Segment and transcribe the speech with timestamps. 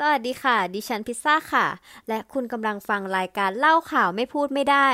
[0.00, 1.66] สวัสดีค่ะ ดิฉันพิซซ่าค่ะ
[2.08, 4.88] และคุณกำลังฟังรายการเล่าข่าวไม่พูดไม่ได้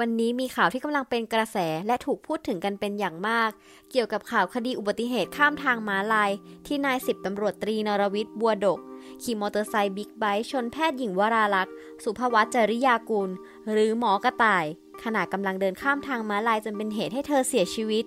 [0.00, 3.50] วันนี้มีข่าวที่กำลังเป็นกระแสและถูกพูดถึงกันเป็นอย่างมาก
[3.90, 6.30] เกี่ยวกับข่าวคดีอุบัติเหตุข้ามทางม้าลาย
[6.66, 8.78] ที่นายสิบตำรวจตรีนรวิทย์บัวดก
[9.22, 11.74] ขี่มอเตอร์ไซค์บิ๊กไบค์ชนแพทย์หญิงวราลักษ์
[12.04, 13.30] สุภวัชจริยากุล
[13.70, 14.64] หรือหมอกระต่าย
[15.04, 18.06] ขณะกำลังเดินข้ามทางม้าลายจนเป็นเหตุให้เธอเสียชีวิต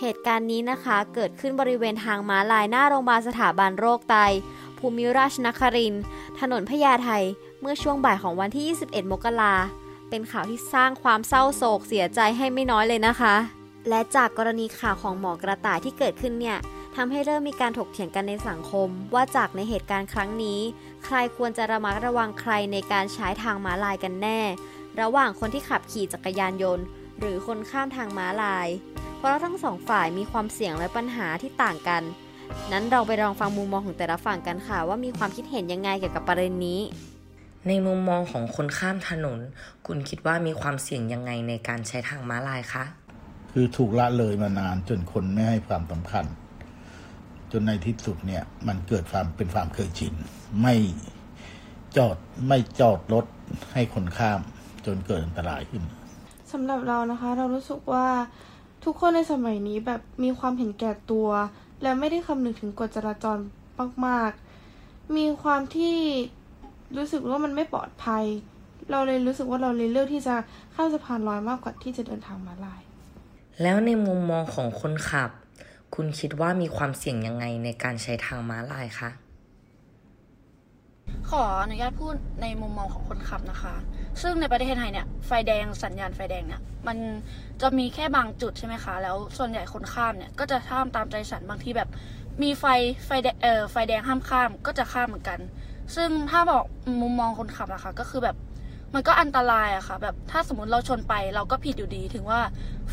[0.00, 4.16] เหตุการณ์นี้นะคะเกิดขึ้นบริเวณทางม้าลายหน้าโรงพยาบาลสถาบันโรคไต
[4.84, 5.94] ภูมิราชนคริน
[6.40, 7.10] ถนนพญาไท
[7.60, 9.54] เมื่อช่วงบ่ายของวันที่ 21 มกรา
[10.10, 13.34] เป็นข่าวที่สร้างความเศร้าโศกเสียใจให้ไม่น้อยเลยนะคะ
[13.88, 16.58] และจากกรณีข่าวของหมอกระต่ายที่เกิดขึ้นเนี่ย
[16.96, 20.60] ทำให้เริ่มมีการถกเถียงกันในสังคม ว่าจากในเหตุการณ์ครั้งนี้
[21.04, 24.40] ใครควรจะระมัดระวังใครในการใช้ทางม้าลายกันแน่
[25.00, 26.84] ระหว่างคนที่ขับขี่จักรยานยนต์
[27.18, 28.68] หรือคนข้ามทางม้าลาย
[29.18, 32.04] เพราะทั้งสองฝ่ายมีความเสี่ยงและปัญหาที่ต่างกัน
[32.72, 36.80] นั้นเราไปลองฟังมุมมองของแต่ละฝั่งกันค่ะ ว่ามีความคิดเห็นยังไงเกี่ยวกับประเด็นนี้
[37.68, 39.38] ในมุมมองของคนข้ามถนน
[39.86, 42.84] คุณคิดว่ามีความเสี่ยงยังไงในการใช้ทางม้าลายคะ
[43.52, 46.24] คือถูกละเลยมานานจนคนไม่ให้ความสำคัญ
[47.52, 50.14] จนในที่สุดเนี่ย มันเกิดความเป็นความเคยชิน
[50.62, 50.74] ไม่
[51.96, 52.16] จอด
[52.48, 53.26] ไม่จอดรถ
[53.72, 54.40] ให้คนข้าม
[54.86, 55.82] จนเกิดอันตรายขึ้น
[56.52, 58.06] สำหรับเรานะคะ เรารู้สึกว่า
[58.84, 61.28] ทุกคนในสมัยนี้แบบมีความเห็นแก่ตัว
[61.84, 63.38] และไม่ได้คำนึงถึงกฎจราจร
[64.06, 65.96] มากๆ มีความที่
[66.96, 68.24] รู้สึกว่ามันไม่ปลอดภัย
[68.90, 70.34] เราเลยรู้สึกว่าเราเลยเลือกที่จะ
[70.74, 72.82] ข้ามสะพานลอยมากกว่าที่จะเดินทางมาลาย
[73.62, 75.30] แล้วในมุมมองของคนขับ
[75.94, 79.10] คุณคิดว่ามีความเสี่ยงยังไงในการใช้ทางม้าลายคะ
[81.30, 83.74] ขออนุญาตพูดในมุมมองของคนขับนะคะ
[84.22, 86.96] ซึ่งในประเทศไทยเนี่ยไฟแดงสัญญาณไฟแดงเนี่ยมัน
[87.62, 91.88] จะมีแค่บางจุดใช่ไหมคะ แล้วส่วนใหญ่คนข้ามเนี่ยก็จะข้ามตามใจฉันบางทีแบบ
[92.42, 92.64] มีไฟ
[93.06, 95.38] ไฟแดงเออไฟแดงห้ามข้ามก็จะข้ามเหมือนกัน
[95.96, 96.64] ซึ่งถ้าบอก
[97.02, 98.36] มุมมองคนขับอะคะก็คือแบบ
[98.94, 102.40] มันก็อันตรายอะค่ะแบบถ้าสมมติเราชนไปเราก็ผิดอยู่ดี ถึงว่า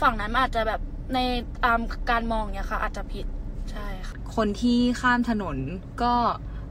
[0.01, 0.81] ฝั่งนั้นมันอาจจะแบบ
[1.13, 1.19] ใน
[1.65, 3.25] ตามการมองเนี่ยค่ะอาจจะผิด
[3.71, 5.57] ใช่ค่ะคนที่ข้ามถนน
[6.03, 6.13] ก็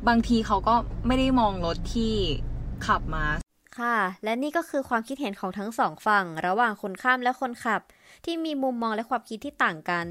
[0.09, 0.75] บางทีเขาก็
[1.06, 2.12] ไม่ได้มองรถที่
[2.87, 3.25] ขับมา
[3.78, 7.81] ค่ะ และนี่ก็คือความคิดเห็นของทั้งสองฝั่ง ระหว่างคนข้ามและคนขับ
[8.25, 10.06] ที่มีมุมมองและความคิดที่ต่างกัน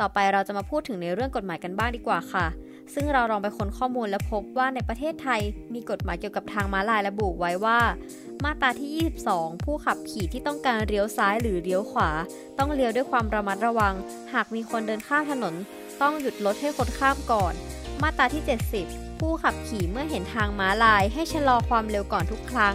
[0.00, 2.46] ต่อไปเราจะมาพูดถึงในเรื่องกฎหมายกันบ้างดีกว่าค่ะ
[2.94, 5.40] ซึ่งเราลองไปค้นข้อมูลและพบว่าในประเทศไทย
[5.74, 7.80] มีกฎหมายเกี่ยวกับทางม้าลายระบุไว้ว่า
[8.44, 8.90] มาตราที่
[9.24, 12.10] 22 ผู้ขับขี่ที่ต้องการเลี้ยวซ้ายหรือเลี้ยวขวา
[12.58, 13.94] ต้องเลี้ยวด้วยความระมัดระวัง
[14.32, 15.54] หากมีคนเดินข้ามถนน
[16.02, 17.54] ต้องหยุดรถให้คนข้ามก่อน
[18.02, 18.42] มาตราที่
[18.80, 22.74] 70ผู้ขับขี่เมื่อเห็นทางม้าลายให้ชะลอความเร็วก่อนทุกครั้ง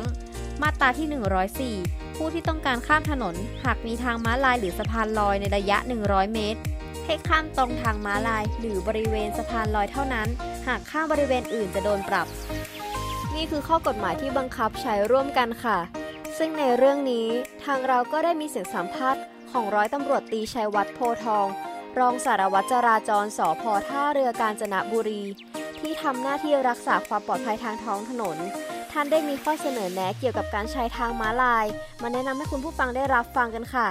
[0.61, 6.59] มาตราที่ 104 ผู้ที่ต้องการข้ามถนน หากมีทางม้าลายหรือสะพานลอยในระยะ 100 เมตร
[7.05, 10.27] ให้ข้ามตรงทางม้าลาย หรือบริเวณสะพานลอยเท่านั้น
[10.67, 12.27] หากข้ามบริเวณอื่นจะโดนปรับ
[13.35, 15.79] นี่คือข้อกฎหมายที่บังคับใช้ร่วมกันค่ะ
[16.37, 17.27] ซึ่งในเรื่องนี้
[17.65, 19.21] ทางเราก็ได้มีเสียงสัมภาษณ์
[19.51, 21.47] ของร้อยตำรวจตีชัยวัฒน์โพทอง
[21.99, 25.23] รองสารวัตรจราจรสพท่าเรือกาญจนบุรี
[25.79, 28.37] ที่ทำหน้าที่รักษาความปลอดภัยทางท้องถนน
[28.93, 31.65] ท่านได้มีข้อเสนอแนะเกี่ยวกับการใช้ทางม้าลาย
[32.01, 33.87] มาแนะนำให้คุณผู้ฟังได้รับฟังกันค่ะ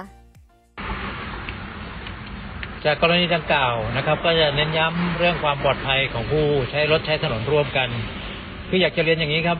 [2.85, 7.89] จากกรณีดังกล่าวนะครับ ก็จะเน้นย้ำเรื่องความปลอดภัยของผู้ใช้รถใช้ถนนร่วมกัน
[8.69, 9.57] คืออยากจะเรียนอย่างนี้ครับ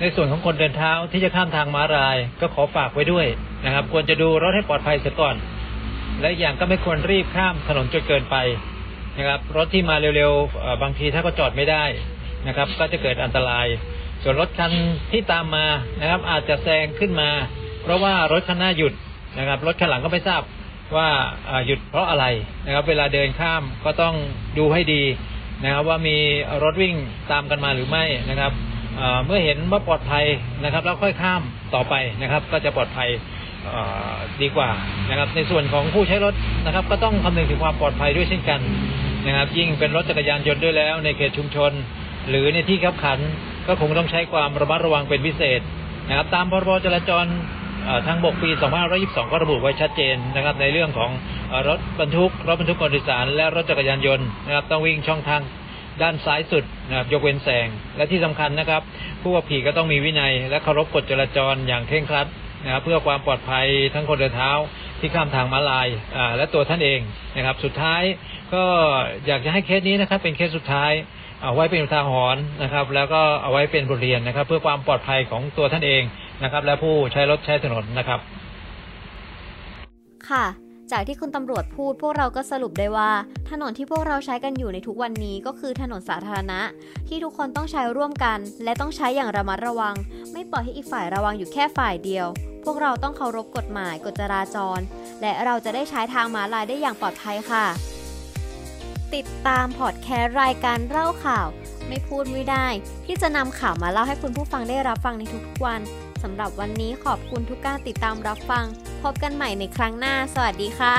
[0.00, 3.26] ในส่วนของคนเดินเท้าที่จะข้ามทางม้าลาย ก็ขอฝากไว้ด้วย
[3.64, 5.36] นะครับ ควรจะดูรถให้ปลอดภัยเสียก่อน
[6.20, 8.36] และอย่างก็ไม่ควรรีบข้ามถนนจนเกินไป
[9.18, 11.84] นะครับ รถที่มาเร็วๆบางทีถ้าก็จอดไม่ได้
[12.46, 13.66] นะครับ ก็จะเกิดอันตราย
[14.22, 14.72] ส่วนรถคัน
[15.12, 15.66] ที่ตามมา
[16.00, 17.30] นะครับ อาจจะแซงขึ้นมา
[17.82, 18.92] เพราะว่ารถคันหน้าหยุด
[19.38, 20.42] นะครับ รถคันหลังก็ไม่ทราบ
[20.96, 21.08] ว่า
[21.66, 22.24] หยุดเพราะอะไร
[22.66, 24.14] นะครับ เวลาเดินข้ามก็ต้อง
[24.58, 25.02] ดูให้ดี
[25.64, 26.16] นะครับ ว่ามี
[26.62, 26.94] รถวิ่ง
[27.32, 28.52] ตามกันมาหรือไม่นะครับ
[29.26, 30.24] เมื่อเห็นว่าปลอดภัย
[30.64, 31.42] นะครับ แล้วค่อยข้าม
[31.74, 33.08] ต่อไปนะครับ ก็จะปลอดภัย
[34.42, 34.70] ดีกว่า
[35.10, 36.34] นะครับ ในส่วนของผู้ใช้รถ
[36.66, 38.60] นะครับ ก็ต้องคำนึงถึงความปลอดภัยด้วยเช่นกัน
[39.26, 41.72] นะครับ ยิ่งเป็นรถจักรยานยนต์ด้วยแล้ว ในเขตชุมชน
[42.28, 43.18] หรือในที่ขับขัน
[43.66, 45.60] ก็คงต้องใช้ความระมัดระวังเป็นพิเศษ
[46.08, 47.26] นะครับ ตามพรบจราจร
[48.06, 48.50] ทางบกปี
[48.90, 51.10] 2522 ก็ระบุไว้ชัดเจนนะครับ ในเรื่องของ
[51.68, 55.42] รถบรรทุกรถบรรทุกคนโดยสาร และรถจักรยานยนต์นะครับต้องวิ่งช่องทาง
[56.02, 57.66] ด้านซ้ายสุดนะครับยกเว้นแซง
[57.96, 58.82] และที่สำคัญนะครับ
[59.22, 62.26] ผู้ขับขี่ก็ต้องมีวินัย และเคารพกฎจราจรอย่างเคร่งครัด
[62.64, 64.50] นะครับเพื่อความปลอดภัยทั้งคนเดินเท้า
[65.00, 65.88] ที่ข้ามทางม้าลาย
[66.36, 67.00] และตัวท่านเอง
[67.36, 68.02] นะครับ สุดท้าย
[68.54, 68.64] ก็
[69.26, 70.92] อยากจะให้เคสนี้นะครับ เป็นเคสสุดท้าย
[71.42, 76.02] เอาไว้เป็นอุทาหรณ์นะครับ แล้วก็เอาไว้เป็นบทเรียนนะครับ เพื่อความปลอดภัยของตัวท่านเอง
[76.42, 78.20] นะครับ และผู้ใช้รถใช้ถนนนะครับ
[80.28, 80.44] ค่ะ
[80.92, 83.10] จากที่คุณตำรวจพูดพวกเราก็สรุปได้ว่า
[83.50, 86.60] ถนนที่พวกเราใช้กันอยู่ในทุกวันนี้ก็คือถนนสาธารณะ
[87.08, 89.94] ที่ทุกคนต้องใช้ร่วมกัน และต้องใช้อย่างระมัดระวัง
[90.32, 92.26] ไม่ปล่อยให้อีกฝ่ายระวังอยู่แค่ฝ่ายเดียว
[92.64, 94.80] พวกเราต้องเคารพกฎหมายกฎจราจร
[95.22, 97.66] และเราจะได้ใช้ทางม้าลายได้อย่างปลอดภัยค่ะ
[99.16, 101.46] ติดตามพอดแคสต์รายการเล่าข่าว
[101.88, 102.66] ไม่พูดไม่ได้
[103.06, 105.80] ที่จะนำข่าวมาเล่าให้คุณผู้ฟังได้รับฟังในทุกๆวัน
[106.22, 108.64] สำหรับวันนี้ขอบคุณทุกการติดตามรับฟัง
[109.02, 110.98] พบกันใหม่ในครั้งหน้า สวัสดีค่ะ